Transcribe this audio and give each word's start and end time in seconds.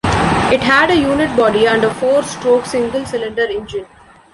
It 0.51 0.61
had 0.61 0.89
a 0.89 0.95
unit 0.95 1.37
body 1.37 1.67
and 1.67 1.83
a 1.83 1.93
four-stroke 1.93 2.65
single-cylinder 2.65 3.45
engine. 3.45 3.85